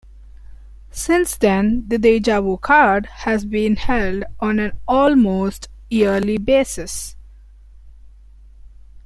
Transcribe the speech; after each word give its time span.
Since 0.89 1.37
then 1.37 1.87
the 1.87 1.99
Deja 1.99 2.41
Vu 2.41 2.57
card 2.57 3.05
has 3.05 3.45
been 3.45 3.75
held 3.75 4.23
on 4.39 4.57
an 4.57 4.71
almost 4.87 5.67
yearly 5.91 6.39
basis. 6.39 7.15